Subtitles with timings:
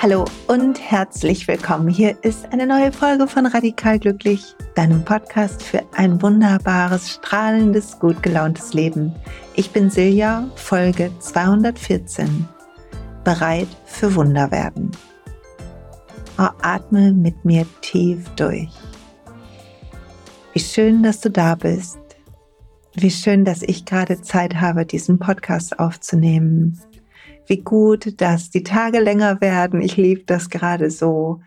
[0.00, 1.88] Hallo und herzlich willkommen.
[1.88, 8.22] Hier ist eine neue Folge von Radikal Glücklich, deinem Podcast für ein wunderbares, strahlendes, gut
[8.22, 9.14] gelauntes Leben.
[9.54, 12.48] Ich bin Silja, Folge 214.
[13.24, 14.90] Bereit für Wunder werden.
[16.38, 18.70] Oh, atme mit mir tief durch.
[20.54, 21.98] Wie schön, dass du da bist.
[22.94, 26.80] Wie schön, dass ich gerade Zeit habe, diesen Podcast aufzunehmen
[27.46, 29.80] wie gut, dass die Tage länger werden.
[29.80, 31.40] Ich liebe das gerade so,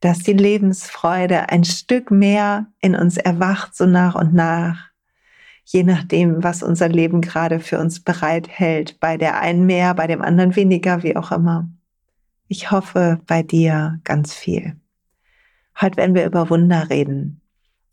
[0.00, 4.90] dass die Lebensfreude ein Stück mehr in uns erwacht, so nach und nach,
[5.64, 9.00] je nachdem, was unser Leben gerade für uns bereithält.
[9.00, 11.68] Bei der einen mehr, bei dem anderen weniger, wie auch immer.
[12.48, 14.76] Ich hoffe bei dir ganz viel.
[15.80, 17.40] Heute werden wir über Wunder reden.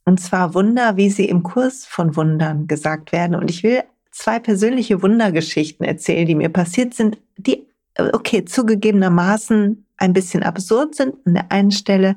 [0.05, 3.35] Und zwar Wunder, wie sie im Kurs von Wundern gesagt werden.
[3.35, 7.65] Und ich will zwei persönliche Wundergeschichten erzählen, die mir passiert sind, die,
[7.97, 12.15] okay, zugegebenermaßen ein bisschen absurd sind an der einen Stelle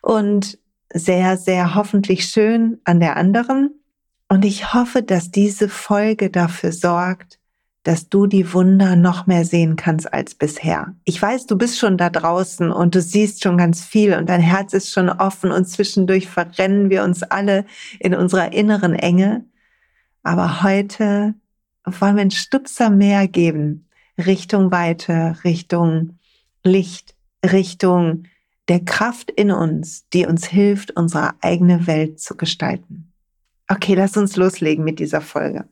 [0.00, 0.58] und
[0.92, 3.70] sehr, sehr hoffentlich schön an der anderen.
[4.28, 7.38] Und ich hoffe, dass diese Folge dafür sorgt,
[7.82, 10.94] dass du die Wunder noch mehr sehen kannst als bisher.
[11.04, 14.40] Ich weiß, du bist schon da draußen und du siehst schon ganz viel und dein
[14.40, 17.64] Herz ist schon offen und zwischendurch verrennen wir uns alle
[17.98, 19.44] in unserer inneren Enge.
[20.22, 21.34] Aber heute
[21.84, 26.18] wollen wir einen Stupser mehr geben, Richtung Weite, Richtung
[26.62, 28.24] Licht, Richtung
[28.68, 33.12] der Kraft in uns, die uns hilft, unsere eigene Welt zu gestalten.
[33.68, 35.64] Okay, lass uns loslegen mit dieser Folge.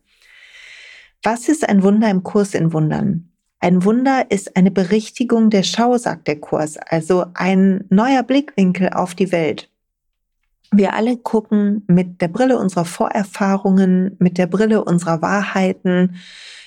[1.23, 3.31] Was ist ein Wunder im Kurs in Wundern?
[3.59, 9.15] Ein Wunder ist eine Berichtigung der Schau, sagt der Kurs, also ein neuer Blickwinkel auf
[9.15, 9.69] die Welt.
[10.73, 16.17] Wir alle gucken mit der Brille unserer Vorerfahrungen, mit der Brille unserer Wahrheiten,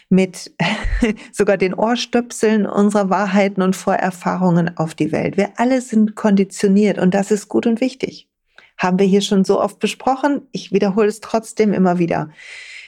[0.10, 0.54] mit
[1.32, 5.36] sogar den Ohrstöpseln unserer Wahrheiten und Vorerfahrungen auf die Welt.
[5.36, 8.30] Wir alle sind konditioniert und das ist gut und wichtig.
[8.78, 10.42] Haben wir hier schon so oft besprochen.
[10.52, 12.30] Ich wiederhole es trotzdem immer wieder.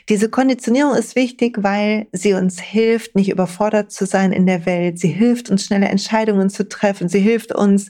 [0.07, 4.99] Diese Konditionierung ist wichtig, weil sie uns hilft, nicht überfordert zu sein in der Welt.
[4.99, 7.09] Sie hilft uns, schnelle Entscheidungen zu treffen.
[7.09, 7.89] Sie hilft uns,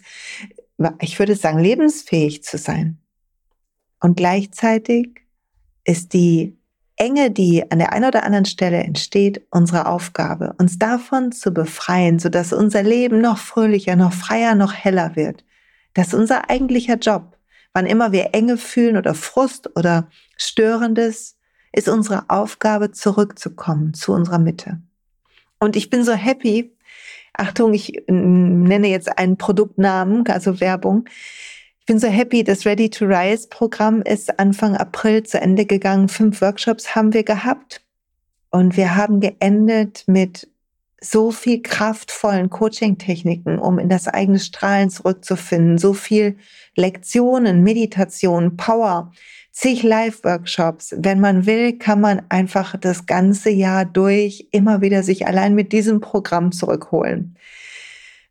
[1.02, 3.00] ich würde sagen, lebensfähig zu sein.
[4.00, 5.22] Und gleichzeitig
[5.84, 6.58] ist die
[6.96, 12.20] Enge, die an der einen oder anderen Stelle entsteht, unsere Aufgabe, uns davon zu befreien,
[12.20, 15.44] sodass unser Leben noch fröhlicher, noch freier, noch heller wird.
[15.94, 17.38] Das ist unser eigentlicher Job.
[17.74, 21.34] Wann immer wir Enge fühlen oder Frust oder Störendes,
[21.75, 24.80] ist unsere Aufgabe, zurückzukommen zu unserer Mitte.
[25.59, 26.72] Und ich bin so happy.
[27.34, 31.06] Achtung, ich nenne jetzt einen Produktnamen, also Werbung.
[31.80, 36.08] Ich bin so happy, das Ready to Rise Programm ist Anfang April zu Ende gegangen.
[36.08, 37.81] Fünf Workshops haben wir gehabt
[38.52, 40.47] und wir haben geendet mit
[41.02, 46.38] so viel kraftvollen Coaching-Techniken, um in das eigene Strahlen zurückzufinden, so viel
[46.75, 49.12] Lektionen, Meditation, Power,
[49.55, 50.93] zig Live-Workshops.
[50.97, 55.71] Wenn man will, kann man einfach das ganze Jahr durch immer wieder sich allein mit
[55.71, 57.38] diesem Programm zurückholen.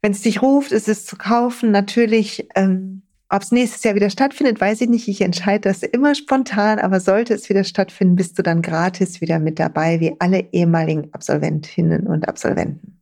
[0.02, 1.70] Wenn es dich ruft, ist es zu kaufen.
[1.70, 5.08] Natürlich ähm, ob es nächstes Jahr wieder stattfindet, weiß ich nicht.
[5.08, 9.40] Ich entscheide das immer spontan, aber sollte es wieder stattfinden, bist du dann gratis wieder
[9.40, 13.00] mit dabei, wie alle ehemaligen Absolventinnen und Absolventen.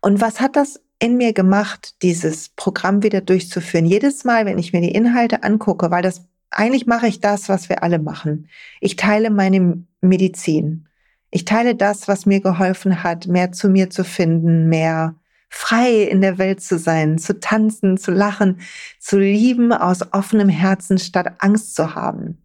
[0.00, 3.86] Und was hat das in mir gemacht, dieses Programm wieder durchzuführen?
[3.86, 6.22] Jedes Mal, wenn ich mir die Inhalte angucke, weil das
[6.52, 8.48] eigentlich mache ich das, was wir alle machen.
[8.80, 10.86] Ich teile meine Medizin.
[11.30, 15.16] Ich teile das, was mir geholfen hat, mehr zu mir zu finden, mehr
[15.48, 18.60] frei in der Welt zu sein, zu tanzen, zu lachen,
[18.98, 22.42] zu lieben aus offenem Herzen statt Angst zu haben.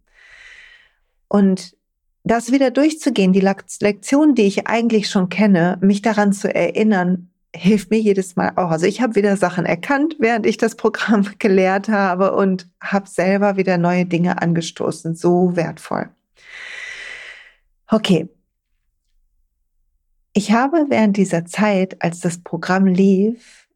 [1.28, 1.76] Und
[2.24, 3.40] das wieder durchzugehen, die
[3.80, 8.70] Lektion, die ich eigentlich schon kenne, mich daran zu erinnern, hilft mir jedes Mal auch.
[8.70, 13.56] Also ich habe wieder Sachen erkannt, während ich das Programm gelehrt habe und habe selber
[13.56, 15.14] wieder neue Dinge angestoßen.
[15.14, 16.08] So wertvoll.
[17.90, 18.28] Okay,
[20.38, 23.66] ich habe während dieser Zeit, als das Programm lief,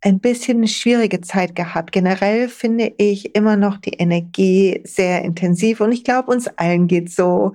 [0.00, 1.90] ein bisschen eine schwierige Zeit gehabt.
[1.90, 7.10] Generell finde ich immer noch die Energie sehr intensiv und ich glaube, uns allen geht
[7.10, 7.54] so.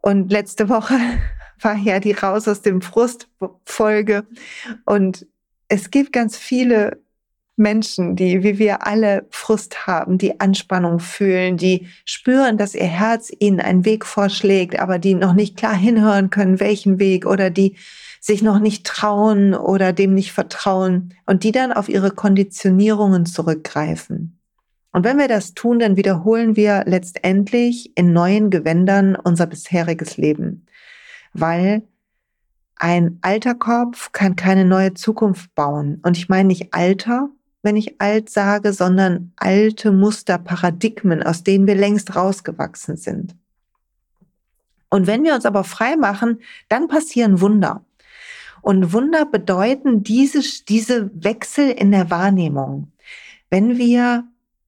[0.00, 0.94] Und letzte Woche
[1.62, 3.28] war ja die Raus aus dem Frust
[3.64, 4.26] Folge
[4.84, 5.26] und
[5.68, 6.98] es gibt ganz viele
[7.56, 13.30] Menschen, die wie wir alle Frust haben, die Anspannung fühlen, die spüren, dass ihr Herz
[13.38, 17.76] ihnen einen Weg vorschlägt, aber die noch nicht klar hinhören können, welchen Weg oder die
[18.20, 24.38] sich noch nicht trauen oder dem nicht vertrauen und die dann auf ihre Konditionierungen zurückgreifen.
[24.92, 30.66] Und wenn wir das tun, dann wiederholen wir letztendlich in neuen Gewändern unser bisheriges Leben,
[31.32, 31.82] weil
[32.76, 36.00] ein alter Kopf kann keine neue Zukunft bauen.
[36.02, 37.28] Und ich meine nicht Alter,
[37.62, 43.36] wenn ich alt sage, sondern alte Muster, Paradigmen, aus denen wir längst rausgewachsen sind.
[44.88, 47.84] Und wenn wir uns aber frei machen, dann passieren Wunder.
[48.62, 52.92] Und Wunder bedeuten diese, diese Wechsel in der Wahrnehmung.
[53.50, 54.24] Wenn wir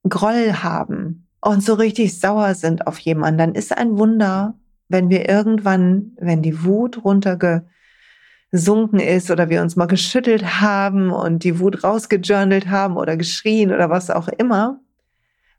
[0.08, 4.54] Groll haben und so richtig sauer sind auf jemanden, dann ist ein Wunder,
[4.92, 11.42] wenn wir irgendwann, wenn die Wut runtergesunken ist oder wir uns mal geschüttelt haben und
[11.44, 14.78] die Wut rausgejournalt haben oder geschrien oder was auch immer,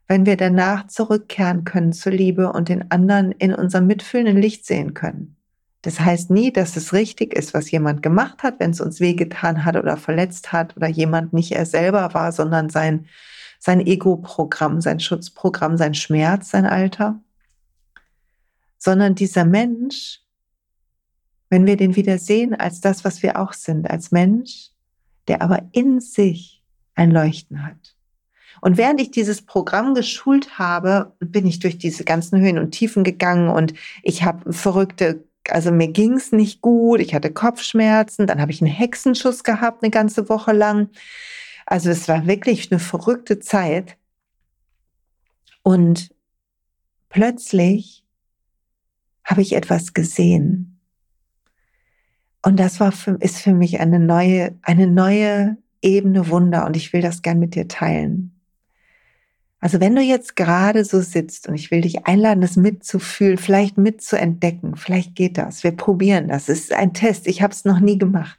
[0.06, 4.94] wenn wir danach zurückkehren können zur Liebe und den anderen in unserem mitfühlenden Licht sehen
[4.94, 5.36] können.
[5.82, 9.64] Das heißt nie, dass es richtig ist, was jemand gemacht hat, wenn es uns wehgetan
[9.66, 13.06] hat oder verletzt hat oder jemand nicht er selber war, sondern sein,
[13.58, 17.20] sein Ego-Programm, sein Schutzprogramm, sein Schmerz, sein Alter.
[18.84, 20.20] Sondern dieser Mensch,
[21.48, 24.72] wenn wir den wieder sehen als das, was wir auch sind, als Mensch,
[25.26, 26.62] der aber in sich
[26.94, 27.96] ein Leuchten hat.
[28.60, 33.04] Und während ich dieses Programm geschult habe, bin ich durch diese ganzen Höhen und Tiefen
[33.04, 33.72] gegangen und
[34.02, 38.60] ich habe verrückte, also mir ging es nicht gut, ich hatte Kopfschmerzen, dann habe ich
[38.60, 40.90] einen Hexenschuss gehabt eine ganze Woche lang.
[41.64, 43.96] Also es war wirklich eine verrückte Zeit.
[45.62, 46.14] Und
[47.08, 48.03] plötzlich
[49.24, 50.80] habe ich etwas gesehen.
[52.42, 56.92] Und das war für, ist für mich eine neue, eine neue Ebene Wunder und ich
[56.92, 58.34] will das gern mit dir teilen.
[59.60, 63.78] Also wenn du jetzt gerade so sitzt und ich will dich einladen, das mitzufühlen, vielleicht
[63.78, 65.64] mitzuentdecken, vielleicht geht das.
[65.64, 66.50] Wir probieren das.
[66.50, 67.26] Es ist ein Test.
[67.26, 68.38] Ich habe es noch nie gemacht.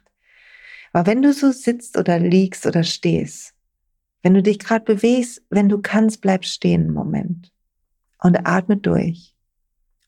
[0.92, 3.54] Aber wenn du so sitzt oder liegst oder stehst,
[4.22, 7.52] wenn du dich gerade bewegst, wenn du kannst, bleib stehen einen Moment
[8.22, 9.35] und atme durch.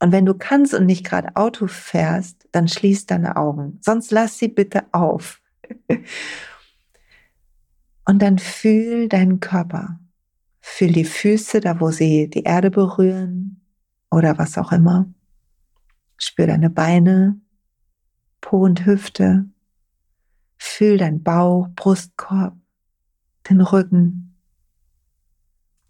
[0.01, 3.79] Und wenn du kannst und nicht gerade Auto fährst, dann schließ deine Augen.
[3.81, 5.43] Sonst lass sie bitte auf.
[8.05, 9.99] und dann fühl deinen Körper.
[10.61, 13.61] Fühl die Füße, da wo sie die Erde berühren
[14.11, 15.13] oder was auch immer.
[16.17, 17.41] Spür deine Beine,
[18.41, 19.47] Po und Hüfte.
[20.59, 22.57] Fühl dein Bauch, Brustkorb,
[23.49, 24.37] den Rücken,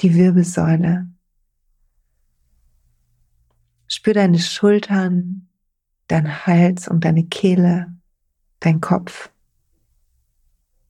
[0.00, 1.08] die Wirbelsäule.
[3.88, 5.48] Spür deine Schultern,
[6.08, 7.94] dein Hals und deine Kehle,
[8.60, 9.30] dein Kopf.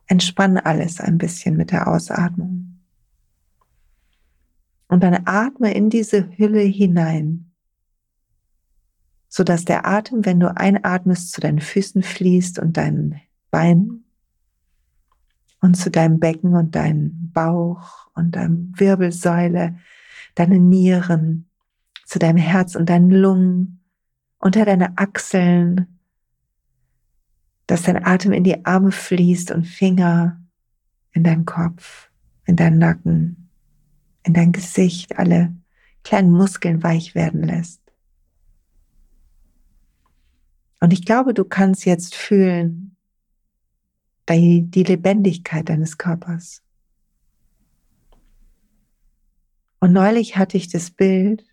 [0.06, 2.80] Entspann alles ein bisschen mit der Ausatmung.
[4.88, 7.52] Und dann atme in diese Hülle hinein,
[9.28, 13.20] sodass der Atem, wenn du einatmest, zu deinen Füßen fließt und deinen
[13.50, 14.04] Beinen
[15.60, 19.78] und zu deinem Becken und deinem Bauch und deinem Wirbelsäule,
[20.34, 21.47] deine Nieren,
[22.08, 23.84] zu deinem Herz und deinen Lungen,
[24.38, 25.98] unter deine Achseln,
[27.66, 30.40] dass dein Atem in die Arme fließt und Finger
[31.12, 32.10] in deinen Kopf,
[32.46, 33.50] in deinen Nacken,
[34.22, 35.54] in dein Gesicht alle
[36.02, 37.82] kleinen Muskeln weich werden lässt.
[40.80, 42.96] Und ich glaube, du kannst jetzt fühlen
[44.30, 46.62] die, die Lebendigkeit deines Körpers.
[49.78, 51.44] Und neulich hatte ich das Bild,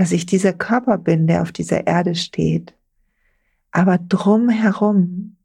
[0.00, 2.72] dass ich dieser Körper bin, der auf dieser Erde steht,
[3.70, 5.36] aber drumherum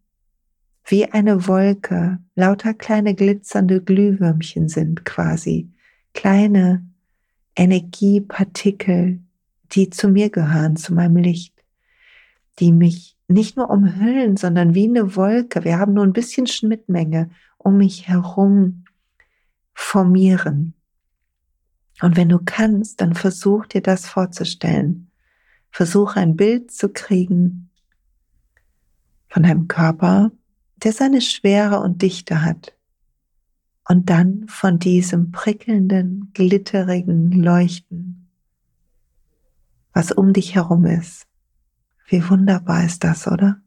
[0.86, 5.70] wie eine Wolke lauter kleine glitzernde Glühwürmchen sind quasi,
[6.14, 6.86] kleine
[7.58, 9.20] Energiepartikel,
[9.74, 11.54] die zu mir gehören, zu meinem Licht,
[12.60, 17.30] die mich nicht nur umhüllen, sondern wie eine Wolke, wir haben nur ein bisschen Schnittmenge
[17.58, 18.86] um mich herum
[19.74, 20.76] formieren.
[22.02, 25.12] Und wenn du kannst, dann versuch dir das vorzustellen.
[25.72, 27.70] Versuch ein Bild zu kriegen
[29.28, 30.32] von deinem Körper,
[30.78, 32.76] der seine Schwere und Dichte hat
[33.88, 38.30] und dann von diesem prickelnden, glitterigen Leuchten,
[39.94, 41.28] was um dich herum ist.
[42.08, 43.62] Wie wunderbar ist das, oder?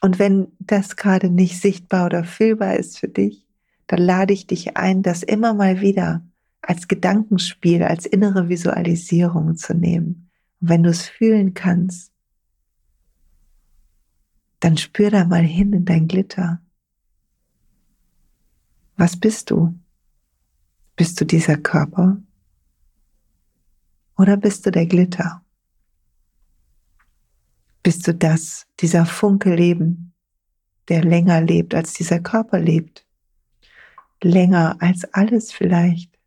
[0.00, 3.43] Und wenn das gerade nicht sichtbar oder fühlbar ist für dich,
[3.86, 6.26] dann lade ich dich ein, das immer mal wieder
[6.62, 10.30] als Gedankenspiel, als innere Visualisierung zu nehmen.
[10.60, 12.12] Und wenn du es fühlen kannst,
[14.60, 16.62] dann spür da mal hin in dein Glitter.
[18.96, 19.78] Was bist du?
[20.96, 22.22] Bist du dieser Körper?
[24.16, 25.44] Oder bist du der Glitter?
[27.82, 30.14] Bist du das, dieser Funke Leben,
[30.88, 33.04] der länger lebt, als dieser Körper lebt?
[34.22, 36.18] Länger als alles vielleicht,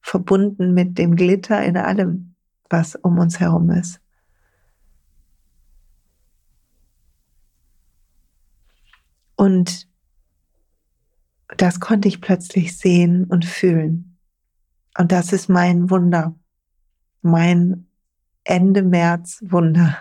[0.00, 2.34] verbunden mit dem Glitter in allem,
[2.68, 4.00] was um uns herum ist.
[9.36, 9.88] Und
[11.56, 14.16] das konnte ich plötzlich sehen und fühlen.
[14.98, 16.34] Und das ist mein Wunder,
[17.22, 17.86] mein
[18.44, 19.98] Ende März Wunder.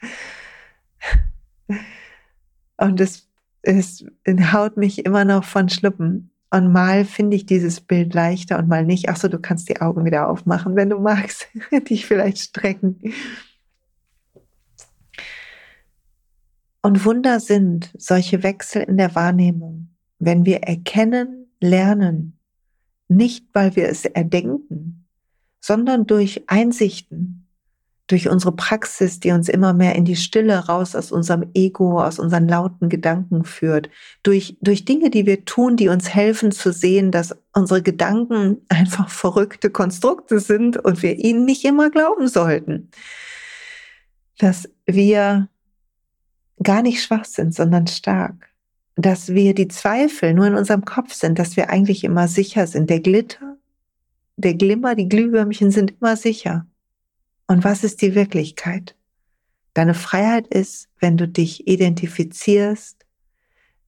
[2.76, 3.28] Und es,
[3.62, 4.04] es
[4.52, 6.30] haut mich immer noch von Schluppen.
[6.54, 9.08] Und mal finde ich dieses Bild leichter und mal nicht.
[9.08, 11.48] Ach so, du kannst die Augen wieder aufmachen, wenn du magst,
[11.90, 13.00] dich vielleicht strecken.
[16.80, 19.88] Und Wunder sind solche Wechsel in der Wahrnehmung,
[20.20, 22.38] wenn wir erkennen, lernen,
[23.08, 25.08] nicht weil wir es erdenken,
[25.60, 27.43] sondern durch Einsichten,
[28.06, 32.18] durch unsere Praxis, die uns immer mehr in die Stille raus aus unserem Ego, aus
[32.18, 33.88] unseren lauten Gedanken führt,
[34.22, 39.08] durch, durch Dinge, die wir tun, die uns helfen zu sehen, dass unsere Gedanken einfach
[39.08, 42.90] verrückte Konstrukte sind und wir ihnen nicht immer glauben sollten.
[44.38, 45.48] Dass wir
[46.62, 48.50] gar nicht schwach sind, sondern stark.
[48.96, 52.90] Dass wir die Zweifel nur in unserem Kopf sind, dass wir eigentlich immer sicher sind.
[52.90, 53.56] Der Glitter,
[54.36, 56.66] der Glimmer, die Glühwürmchen sind immer sicher.
[57.46, 58.96] Und was ist die Wirklichkeit?
[59.74, 63.04] Deine Freiheit ist, wenn du dich identifizierst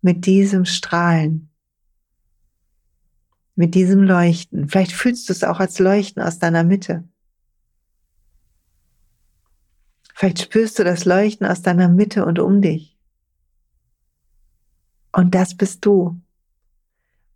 [0.02, 1.48] mit diesem Strahlen,
[3.54, 4.68] mit diesem Leuchten.
[4.68, 7.04] Vielleicht fühlst du es auch als Leuchten aus deiner Mitte.
[10.14, 12.96] Vielleicht spürst du das Leuchten aus deiner Mitte und um dich.
[15.12, 16.20] Und das bist du.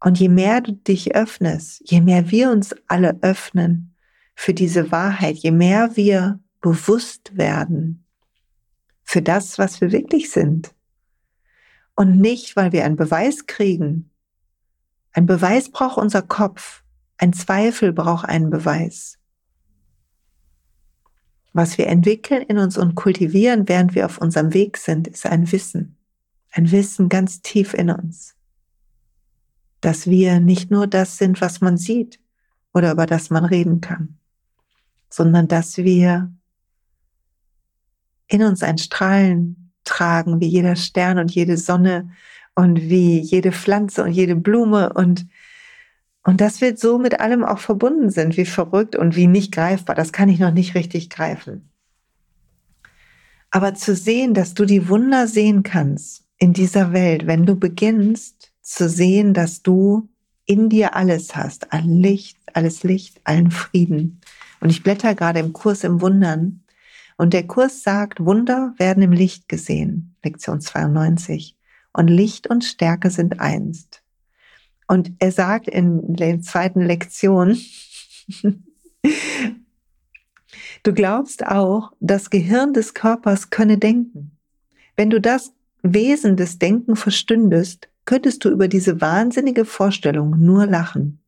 [0.00, 3.94] Und je mehr du dich öffnest, je mehr wir uns alle öffnen,
[4.40, 8.06] für diese Wahrheit, je mehr wir bewusst werden
[9.02, 10.74] für das, was wir wirklich sind.
[11.94, 14.10] Und nicht, weil wir einen Beweis kriegen.
[15.12, 16.82] Ein Beweis braucht unser Kopf.
[17.18, 19.18] Ein Zweifel braucht einen Beweis.
[21.52, 25.52] Was wir entwickeln in uns und kultivieren, während wir auf unserem Weg sind, ist ein
[25.52, 25.98] Wissen.
[26.50, 28.36] Ein Wissen ganz tief in uns.
[29.82, 32.20] Dass wir nicht nur das sind, was man sieht
[32.72, 34.16] oder über das man reden kann
[35.10, 36.32] sondern dass wir
[38.28, 42.10] in uns ein Strahlen tragen, wie jeder Stern und jede Sonne
[42.54, 45.26] und wie jede Pflanze und jede Blume und
[46.22, 49.94] und dass wir so mit allem auch verbunden sind, wie verrückt und wie nicht greifbar.
[49.94, 51.70] Das kann ich noch nicht richtig greifen.
[53.50, 58.52] Aber zu sehen, dass du die Wunder sehen kannst in dieser Welt, wenn du beginnst
[58.60, 60.08] zu sehen, dass du
[60.44, 64.19] in dir alles hast, all Licht, alles Licht, allen Frieden,
[64.60, 66.64] und ich blätter gerade im Kurs im Wundern.
[67.16, 70.16] Und der Kurs sagt, Wunder werden im Licht gesehen.
[70.24, 71.56] Lektion 92.
[71.92, 74.02] Und Licht und Stärke sind einst.
[74.86, 77.58] Und er sagt in der zweiten Lektion,
[80.82, 84.36] du glaubst auch, das Gehirn des Körpers könne denken.
[84.96, 85.52] Wenn du das
[85.82, 91.20] Wesen des Denken verstündest, könntest du über diese wahnsinnige Vorstellung nur lachen.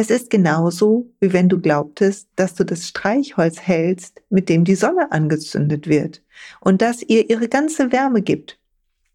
[0.00, 4.76] Es ist genauso, wie wenn du glaubtest, dass du das Streichholz hältst, mit dem die
[4.76, 6.22] Sonne angezündet wird
[6.60, 8.60] und das ihr ihre ganze Wärme gibt.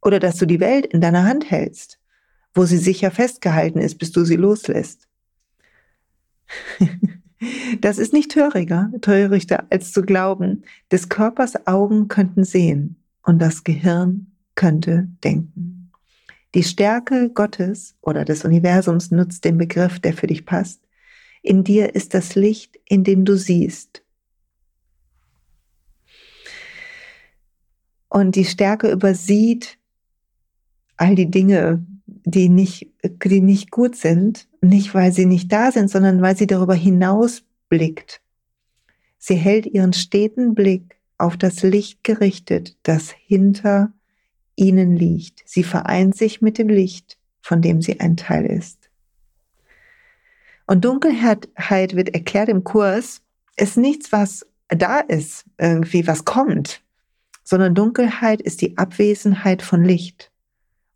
[0.02, 2.00] Oder dass du die Welt in deiner Hand hältst,
[2.54, 5.08] wo sie sicher festgehalten ist, bis du sie loslässt.
[7.82, 10.64] Das ist nicht töriger, törichter, als zu glauben,
[10.94, 15.73] des Körpers Augen könnten sehen und das Gehirn könnte denken.
[16.56, 20.82] Die Stärke Gottes oder des Universums nutzt den Begriff, der für dich passt.
[21.42, 24.04] In dir ist das Licht, in dem du siehst.
[28.08, 29.80] Und die Stärke übersieht
[30.98, 35.90] all die Dinge, die nicht, die nicht gut sind, nicht weil sie nicht da sind,
[35.90, 38.22] sondern weil sie darüber hinaus blickt.
[39.18, 43.92] Sie hält ihren steten Blick auf das Licht gerichtet, das hinter
[44.56, 45.42] ihnen liegt.
[45.46, 48.90] Sie vereint sich mit dem Licht, von dem sie ein Teil ist.
[50.66, 51.48] Und Dunkelheit
[51.96, 53.22] wird erklärt im Kurs,
[53.58, 56.82] ist nichts, was da ist, irgendwie was kommt,
[57.44, 60.32] sondern Dunkelheit ist die Abwesenheit von Licht.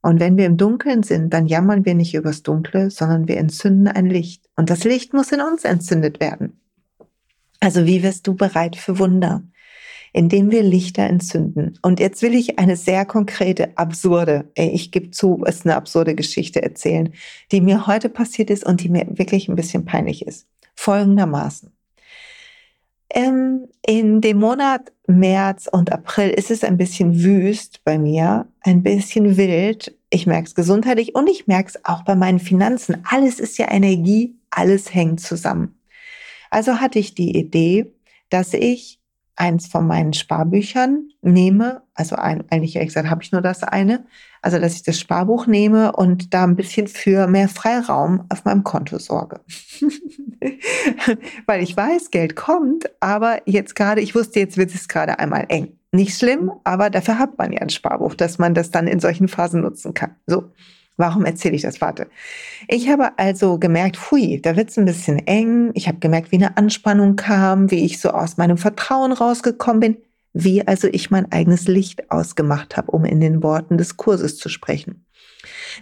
[0.01, 3.87] Und wenn wir im Dunkeln sind, dann jammern wir nicht übers Dunkle, sondern wir entzünden
[3.87, 4.45] ein Licht.
[4.55, 6.59] Und das Licht muss in uns entzündet werden.
[7.59, 9.43] Also wie wirst du bereit für Wunder?
[10.17, 11.77] Indem wir Lichter entzünden.
[11.83, 16.15] Und jetzt will ich eine sehr konkrete, absurde, ich gebe zu, es ist eine absurde
[16.15, 17.13] Geschichte erzählen,
[17.51, 20.47] die mir heute passiert ist und die mir wirklich ein bisschen peinlich ist.
[20.73, 21.71] Folgendermaßen.
[23.11, 28.81] Ähm, in dem Monat März und April ist es ein bisschen wüst bei mir, ein
[28.81, 33.03] bisschen wild ich merke es gesundheitlich und ich merke es auch bei meinen Finanzen.
[33.07, 35.77] Alles ist ja Energie, alles hängt zusammen.
[36.49, 37.91] Also hatte ich die Idee,
[38.29, 38.99] dass ich
[39.37, 44.05] eins von meinen Sparbüchern nehme, also ein, eigentlich ehrlich gesagt habe ich nur das eine,
[44.41, 48.63] also dass ich das Sparbuch nehme und da ein bisschen für mehr Freiraum auf meinem
[48.63, 49.39] Konto sorge.
[51.45, 55.45] Weil ich weiß, Geld kommt, aber jetzt gerade, ich wusste, jetzt wird es gerade einmal
[55.49, 55.77] eng.
[55.91, 59.27] Nicht schlimm, aber dafür hat man ja ein Sparbuch, dass man das dann in solchen
[59.27, 60.15] Phasen nutzen kann.
[60.25, 60.51] So.
[60.97, 61.79] Warum erzähle ich das?
[61.79, 62.07] Warte.
[62.67, 65.69] Ich habe also gemerkt, hui, da wird es ein bisschen eng.
[65.75, 69.97] Ich habe gemerkt, wie eine Anspannung kam, wie ich so aus meinem Vertrauen rausgekommen bin,
[70.33, 74.49] wie also ich mein eigenes Licht ausgemacht habe, um in den Worten des Kurses zu
[74.49, 75.05] sprechen.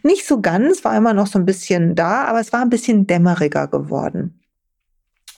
[0.03, 3.07] Nicht so ganz, war immer noch so ein bisschen da, aber es war ein bisschen
[3.07, 4.41] dämmeriger geworden.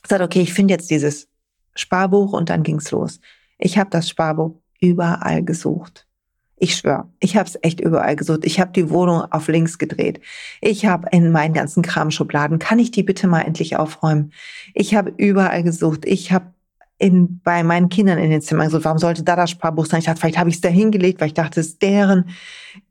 [0.03, 1.27] Ich sagte, okay, ich finde jetzt dieses
[1.75, 3.19] Sparbuch und dann ging's los.
[3.60, 6.07] Ich habe das Sparbuch überall gesucht.
[6.60, 8.40] Ich schwöre, ich habe es echt überall gesucht.
[8.44, 10.20] Ich habe die Wohnung auf links gedreht.
[10.60, 14.34] Ich habe in meinen ganzen Kramschubladen, kann ich die bitte mal endlich aufräumen?
[14.74, 16.06] Ich habe überall gesucht.
[16.06, 16.48] Ich habe
[17.00, 20.00] in, bei meinen Kindern in den Zimmern gesucht, warum sollte da das Sparbuch sein?
[20.00, 22.30] Ich dachte, vielleicht habe ich es da hingelegt, weil ich dachte, es ist deren.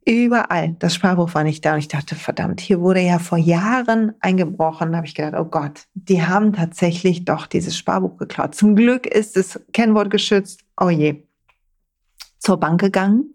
[0.04, 0.76] Überall.
[0.78, 1.72] Das Sparbuch war nicht da.
[1.72, 4.92] Und ich dachte, verdammt, hier wurde ja vor Jahren eingebrochen.
[4.92, 8.54] Da habe ich gedacht, oh Gott, die haben tatsächlich doch dieses Sparbuch geklaut.
[8.54, 10.60] Zum Glück ist das Kennwort geschützt.
[10.80, 11.25] Oh je
[12.46, 13.32] zur Bank gegangen,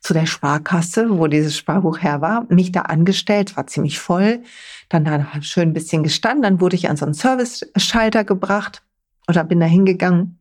[0.00, 4.42] zu der Sparkasse, wo dieses Sparbuch her war, mich da angestellt, war ziemlich voll,
[4.88, 8.82] dann da schön ein bisschen gestanden, dann wurde ich an so einen Service-Schalter gebracht
[9.28, 10.38] oder bin da hingegangen,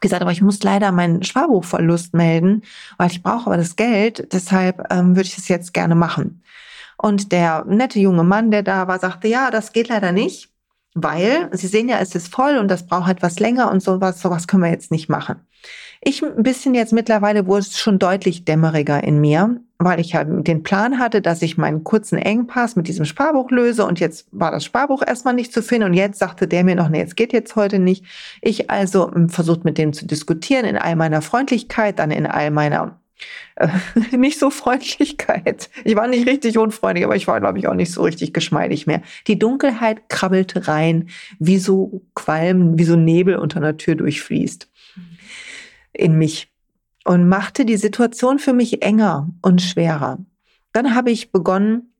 [0.00, 2.62] gesagt, aber ich muss leider meinen Sparbuchverlust melden,
[2.98, 6.44] weil ich brauche aber das Geld, deshalb ähm, würde ich es jetzt gerne machen.
[6.96, 10.50] Und der nette junge Mann, der da war, sagte, ja, das geht leider nicht,
[10.94, 14.46] weil Sie sehen ja, es ist voll und das braucht etwas länger und sowas, sowas
[14.46, 15.40] können wir jetzt nicht machen.
[16.06, 20.46] Ich ein bisschen jetzt mittlerweile wurde es schon deutlich dämmeriger in mir, weil ich halt
[20.46, 24.50] den Plan hatte, dass ich meinen kurzen Engpass mit diesem Sparbuch löse und jetzt war
[24.50, 27.32] das Sparbuch erstmal nicht zu finden und jetzt sagte der mir noch, nee, jetzt geht
[27.32, 28.04] jetzt heute nicht.
[28.42, 32.50] Ich also hm, versucht mit dem zu diskutieren in all meiner Freundlichkeit, dann in all
[32.50, 33.00] meiner
[33.56, 33.68] äh,
[34.14, 35.70] nicht so Freundlichkeit.
[35.84, 38.86] Ich war nicht richtig unfreundlich, aber ich war, glaube ich, auch nicht so richtig geschmeidig
[38.86, 39.00] mehr.
[39.26, 44.68] Die Dunkelheit krabbelte rein, wie so Qualm, wie so Nebel unter einer Tür durchfließt
[45.94, 46.52] in mich
[47.04, 50.18] und machte die Situation für mich enger und schwerer.
[50.72, 51.92] Dann habe ich begonnen,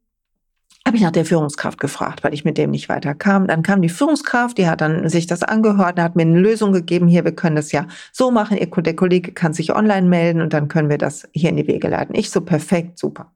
[0.87, 3.47] habe ich nach der Führungskraft gefragt, weil ich mit dem nicht weiterkam.
[3.47, 7.07] Dann kam die Führungskraft, die hat dann sich das angehört, hat mir eine Lösung gegeben.
[7.07, 8.59] Hier, wir können das ja so machen.
[8.59, 11.89] Der Kollege kann sich online melden und dann können wir das hier in die Wege
[11.89, 12.15] leiten.
[12.15, 13.33] Ich so perfekt, super.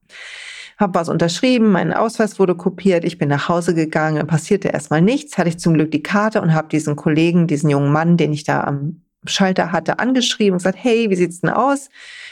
[0.77, 5.37] Hab was unterschrieben, mein Ausweis wurde kopiert, ich bin nach Hause gegangen, passierte erstmal nichts,
[5.37, 8.45] hatte ich zum Glück die Karte und habe diesen Kollegen, diesen jungen Mann, den ich
[8.45, 11.89] da am Schalter hatte, angeschrieben und gesagt, hey, wie sieht's denn aus?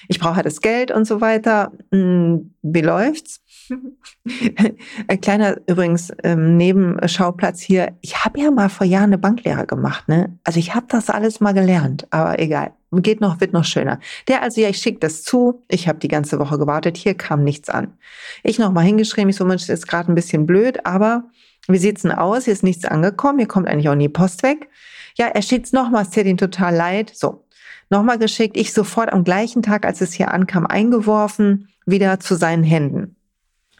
[0.08, 1.72] Ich brauche das Geld und so weiter.
[1.92, 3.42] Hm, wie läuft's?
[5.08, 7.98] Ein kleiner übrigens ähm, Nebenschauplatz hier.
[8.02, 10.38] Ich habe ja mal vor Jahren eine Banklehre gemacht, ne?
[10.44, 12.72] Also ich habe das alles mal gelernt, aber egal.
[12.94, 14.00] Geht noch, wird noch schöner.
[14.30, 15.66] Der also, ja, ich schicke das zu.
[15.68, 16.96] Ich habe die ganze Woche gewartet.
[16.96, 17.98] Hier kam nichts an.
[18.44, 19.30] Ich noch mal hingeschrieben.
[19.30, 21.26] Ich so, Mensch, ist gerade ein bisschen blöd, aber
[21.68, 22.46] wie sieht's denn aus?
[22.46, 23.40] Hier ist nichts angekommen.
[23.40, 24.70] Hier kommt eigentlich auch nie Post weg.
[25.18, 27.12] Ja, er schickt's nochmal, es tut ihm total leid.
[27.16, 27.44] So,
[27.90, 28.56] nochmal geschickt.
[28.56, 33.16] Ich sofort am gleichen Tag, als es hier ankam, eingeworfen, wieder zu seinen Händen.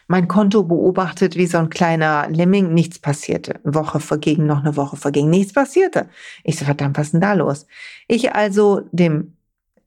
[0.08, 3.60] Mein Konto beobachtet wie so ein kleiner Lemming, nichts passierte.
[3.62, 6.08] Eine Woche verging, noch eine Woche verging, nichts passierte.
[6.44, 7.66] Ich so, verdammt, was ist denn da los?
[8.08, 9.34] Ich also dem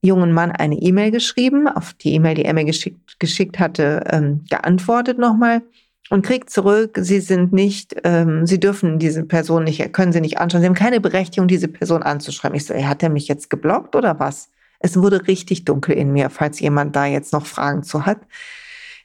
[0.02, 4.46] jungen Mann eine E-Mail geschrieben, auf die E-Mail, die er mir geschickt, geschickt hatte, ähm,
[4.50, 5.64] geantwortet nochmal
[6.12, 10.39] und kriegt zurück, sie sind nicht, ähm, sie dürfen diese Person nicht, können sie nicht
[10.39, 12.56] anschauen, sie haben keine Berechtigung, diese Person anzuschreiben.
[12.58, 14.50] Ich so, ey, hat er mich jetzt geblockt oder was?
[14.80, 18.19] Es wurde richtig dunkel in mir, falls jemand da jetzt noch Fragen zu hat.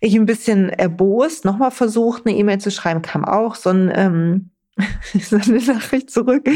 [0.00, 4.50] Ich ein bisschen erbost, nochmal versucht, eine E-Mail zu schreiben, kam auch so ein ähm,
[5.20, 6.48] so eine Nachricht zurück.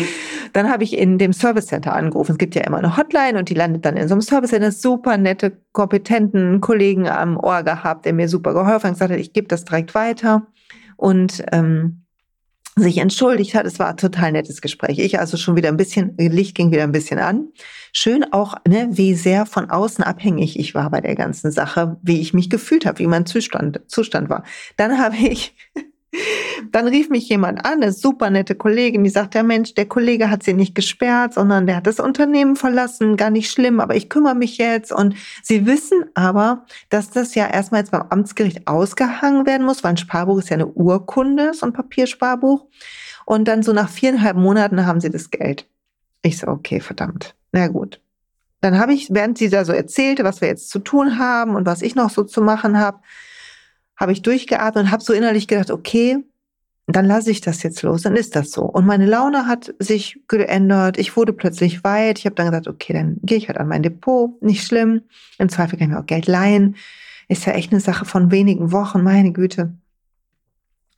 [0.52, 2.33] Dann habe ich in dem Service Center angerufen.
[2.33, 4.72] Es gibt ja immer eine Hotline und die landet dann in so einem Service Center.
[4.72, 9.33] Super nette, kompetenten Kollegen am Ohr gehabt, der mir super geholfen hat, gesagt hat, ich
[9.33, 10.46] gebe das direkt weiter
[10.96, 12.02] und ähm,
[12.76, 13.66] sich entschuldigt hat.
[13.66, 14.98] Es war ein total nettes Gespräch.
[14.98, 17.48] Ich also schon wieder ein bisschen, Licht ging wieder ein bisschen an.
[17.92, 22.20] Schön auch, ne, wie sehr von außen abhängig ich war bei der ganzen Sache, wie
[22.20, 24.44] ich mich gefühlt habe, wie mein Zustand, Zustand war.
[24.76, 25.54] Dann habe ich
[26.73, 30.31] dann rief mich jemand an, eine super nette Kollegin, die sagt, der Mensch, der Kollege
[30.31, 34.09] hat sie nicht gesperrt, sondern der hat das Unternehmen verlassen, gar nicht schlimm, aber ich
[34.09, 34.92] kümmere mich jetzt.
[34.92, 39.90] Und sie wissen aber, dass das ja erstmal jetzt beim Amtsgericht ausgehangen werden muss, weil
[39.90, 42.66] ein Sparbuch ist ja eine Urkunde, so ein Papiersparbuch.
[43.25, 45.66] Und dann so nach viereinhalb Monaten haben sie das Geld.
[46.23, 47.35] Ich so, okay, verdammt.
[47.53, 48.01] Na gut.
[48.61, 51.64] Dann habe ich, während sie da so erzählte, was wir jetzt zu tun haben und
[51.64, 52.99] was ich noch so zu machen habe,
[54.00, 56.24] habe ich durchgeatmet und habe so innerlich gedacht, okay,
[56.86, 58.62] dann lasse ich das jetzt los, dann ist das so.
[58.62, 60.98] Und meine Laune hat sich geändert.
[60.98, 62.18] Ich wurde plötzlich weit.
[62.18, 64.40] Ich habe dann gesagt, okay, dann gehe ich halt an mein Depot.
[64.42, 65.02] Nicht schlimm.
[65.38, 66.76] Im Zweifel kann ich mir auch Geld leihen.
[67.28, 69.72] Ist ja echt eine Sache von wenigen Wochen, meine Güte.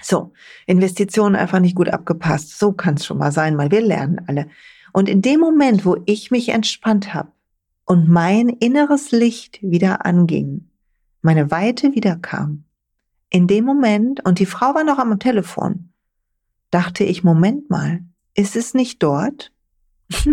[0.01, 0.33] So,
[0.67, 2.59] Investitionen einfach nicht gut abgepasst.
[2.59, 4.47] So kann es schon mal sein, weil wir lernen alle.
[4.93, 7.33] Und in dem Moment, wo ich mich entspannt habe
[7.85, 10.69] und mein inneres Licht wieder anging,
[11.21, 12.65] meine Weite wiederkam,
[13.33, 15.91] in dem Moment, und die Frau war noch am Telefon,
[16.71, 18.01] dachte ich, Moment mal,
[18.35, 19.53] ist es nicht dort?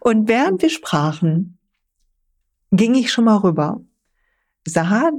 [0.00, 1.58] und während wir sprachen,
[2.72, 3.82] ging ich schon mal rüber,
[4.66, 5.10] sah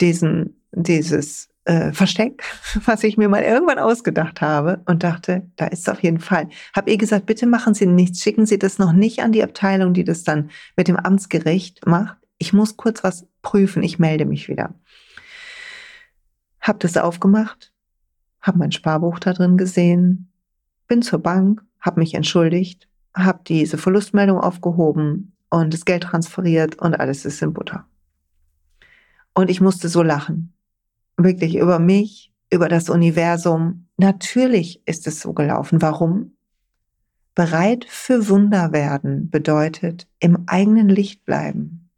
[0.00, 2.44] diesen, dieses äh, Versteck,
[2.86, 6.48] was ich mir mal irgendwann ausgedacht habe und dachte, da ist es auf jeden Fall.
[6.74, 9.92] Hab ihr gesagt, bitte machen Sie nichts, schicken Sie das noch nicht an die Abteilung,
[9.92, 12.16] die das dann mit dem Amtsgericht macht.
[12.38, 14.74] Ich muss kurz was prüfen, ich melde mich wieder.
[16.60, 17.72] Hab das aufgemacht,
[18.40, 20.30] hab mein Sparbuch da drin gesehen,
[20.86, 26.94] bin zur Bank, hab mich entschuldigt, hab diese Verlustmeldung aufgehoben und das Geld transferiert und
[26.94, 27.86] alles ist in Butter.
[29.34, 30.52] Und ich musste so lachen.
[31.16, 33.86] Wirklich über mich, über das Universum.
[33.96, 35.80] Natürlich ist es so gelaufen.
[35.82, 36.32] Warum?
[37.34, 41.90] Bereit für Wunder werden bedeutet im eigenen Licht bleiben.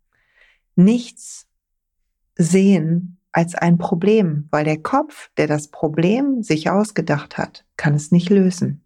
[0.76, 1.46] Nichts
[2.36, 8.12] sehen, als ein Problem, weil der Kopf, der das Problem sich ausgedacht hat, kann es
[8.12, 8.82] nicht lösen.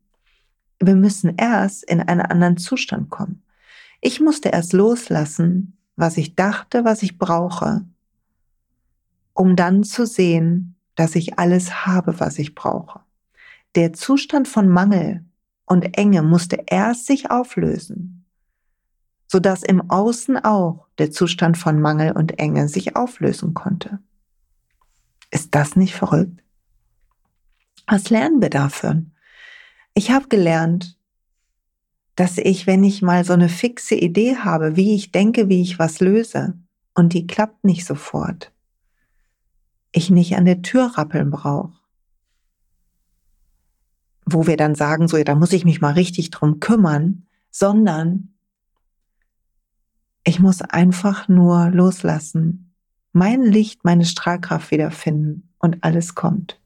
[0.81, 3.43] Wir müssen erst in einen anderen Zustand kommen.
[4.01, 7.85] Ich musste erst loslassen, was ich dachte, was ich brauche,
[9.33, 13.01] um dann zu sehen, dass ich alles habe, was ich brauche.
[13.75, 15.25] Der Zustand von Mangel
[15.67, 18.25] und Enge musste erst sich auflösen,
[19.27, 23.99] sodass im Außen auch der Zustand von Mangel und Enge sich auflösen konnte.
[25.31, 26.43] Ist das nicht verrückt?
[27.87, 29.03] Was lernen wir dafür?
[29.95, 30.99] Ich habe gelernt,
[32.17, 35.79] dass ich, wenn ich mal so eine fixe Idee habe, wie ich denke, wie ich
[35.79, 36.59] was löse,
[36.95, 38.53] und die klappt nicht sofort,
[39.93, 41.75] ich nicht an der Tür rappeln brauche.
[44.25, 48.35] Wo wir dann sagen, so, ja, da muss ich mich mal richtig drum kümmern, sondern
[50.25, 52.66] ich muss einfach nur loslassen
[53.17, 56.61] mein Licht, meine Strahlkraft wiederfinden und alles kommt.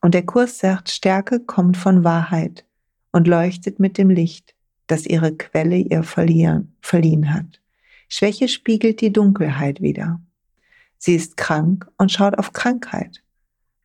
[0.00, 2.64] Und der Kurs sagt, Stärke kommt von Wahrheit
[3.12, 4.54] und leuchtet mit dem Licht,
[4.86, 7.60] das ihre Quelle ihr verliehen hat.
[8.08, 10.22] Schwäche spiegelt die Dunkelheit wieder.
[10.96, 13.22] Sie ist krank und schaut auf Krankheit.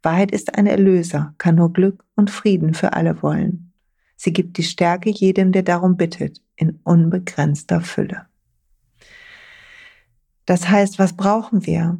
[0.03, 3.73] Wahrheit ist ein Erlöser, kann nur Glück und Frieden für alle wollen.
[4.15, 8.30] Sie gibt die Stärke jedem, der darum bittet, in unbegrenzter Fülle.
[10.45, 11.97] Das heißt, was brauchen wir?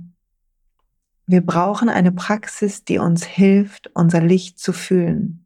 [1.27, 5.45] Wir brauchen eine Praxis, die uns hilft, unser Licht zu fühlen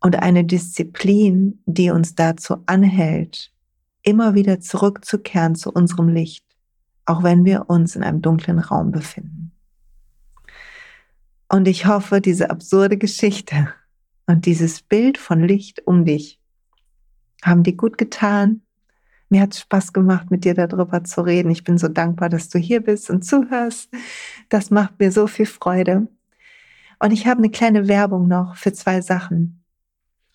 [0.00, 3.52] und eine Disziplin, die uns dazu anhält,
[4.02, 6.44] immer wieder zurückzukehren zu unserem Licht,
[7.06, 9.52] auch wenn wir uns in einem dunklen Raum befinden.
[11.48, 13.72] Und ich hoffe, diese absurde Geschichte
[14.26, 16.38] und dieses Bild von Licht um dich
[17.42, 18.60] haben dir gut getan
[19.28, 21.50] mir hat Spaß gemacht, mit dir darüber zu reden.
[21.50, 23.90] Ich bin so dankbar, dass du hier bist und zuhörst.
[24.48, 26.08] Das macht mir so viel Freude.
[26.98, 29.64] Und ich habe eine kleine Werbung noch für zwei Sachen.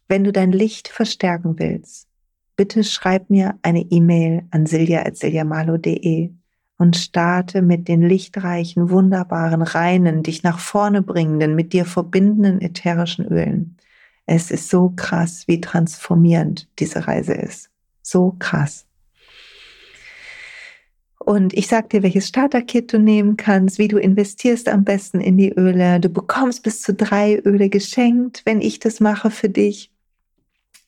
[0.07, 2.07] Wenn du dein Licht verstärken willst,
[2.55, 6.31] bitte schreib mir eine E-Mail an silja.siljamalo.de
[6.77, 13.25] und starte mit den lichtreichen, wunderbaren, reinen, dich nach vorne bringenden, mit dir verbindenden ätherischen
[13.25, 13.77] Ölen.
[14.25, 17.68] Es ist so krass, wie transformierend diese Reise ist.
[18.09, 18.87] So krass.
[21.19, 25.37] Und ich sag dir, welches Starter-Kit du nehmen kannst, wie du investierst am besten in
[25.37, 25.99] die Öle.
[25.99, 29.91] Du bekommst bis zu drei Öle geschenkt, wenn ich das mache für dich.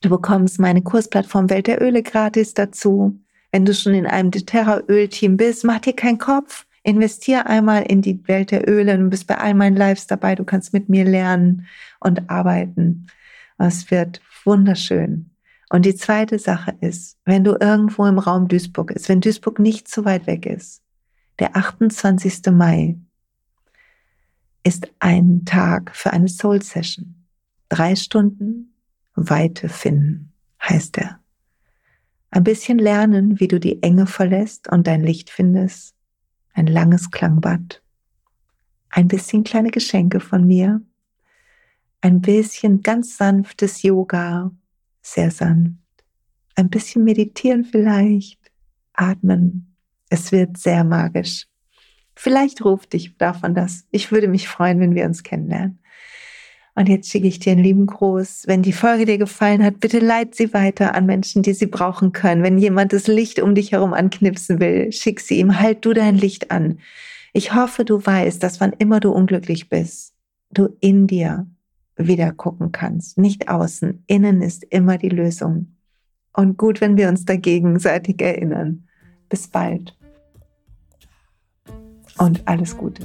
[0.00, 3.20] Du bekommst meine Kursplattform Welt der Öle gratis dazu.
[3.52, 6.66] Wenn du schon in einem doTERRA-Öl-Team bist, mach dir keinen Kopf.
[6.82, 8.98] Investier einmal in die Welt der Öle.
[8.98, 10.34] Du bist bei all meinen Lives dabei.
[10.34, 11.68] Du kannst mit mir lernen
[12.00, 13.06] und arbeiten.
[13.58, 15.31] Es wird wunderschön.
[15.72, 19.88] Und die zweite Sache ist, wenn du irgendwo im Raum Duisburg ist, wenn Duisburg nicht
[19.88, 20.82] zu weit weg ist,
[21.38, 22.52] der 28.
[22.52, 22.98] Mai
[24.64, 27.24] ist ein Tag für eine Soul Session.
[27.70, 28.74] Drei Stunden
[29.14, 31.20] Weite finden, heißt er.
[32.30, 35.94] Ein bisschen lernen, wie du die Enge verlässt und dein Licht findest.
[36.52, 37.82] Ein langes Klangbad.
[38.90, 40.82] Ein bisschen kleine Geschenke von mir.
[42.02, 44.52] Ein bisschen ganz sanftes Yoga
[45.02, 45.76] sehr sanft.
[46.54, 48.38] Ein bisschen meditieren vielleicht,
[48.92, 49.76] atmen.
[50.08, 51.46] Es wird sehr magisch.
[52.14, 53.84] Vielleicht ruft dich davon das.
[53.90, 55.78] Ich würde mich freuen, wenn wir uns kennenlernen.
[56.74, 58.44] Und jetzt schicke ich dir einen lieben Gruß.
[58.46, 62.12] Wenn die Folge dir gefallen hat, bitte leit sie weiter an Menschen, die sie brauchen
[62.12, 62.42] können.
[62.42, 65.58] Wenn jemand das Licht um dich herum anknipsen will, schick sie ihm.
[65.60, 66.78] Halt du dein Licht an.
[67.34, 70.14] Ich hoffe, du weißt, dass wann immer du unglücklich bist,
[70.50, 71.46] du in dir
[72.06, 73.18] wieder gucken kannst.
[73.18, 74.04] Nicht außen.
[74.06, 75.76] Innen ist immer die Lösung.
[76.32, 78.88] Und gut, wenn wir uns da gegenseitig erinnern.
[79.28, 79.96] Bis bald.
[82.18, 83.04] Und alles Gute.